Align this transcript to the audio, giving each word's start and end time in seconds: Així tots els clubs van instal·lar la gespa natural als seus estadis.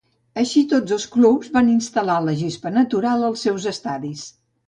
Així 0.43 0.61
tots 0.69 0.93
els 0.95 1.03
clubs 1.15 1.51
van 1.57 1.69
instal·lar 1.73 2.17
la 2.29 2.35
gespa 2.41 2.73
natural 2.79 3.27
als 3.31 3.47
seus 3.49 3.67
estadis. 3.75 4.27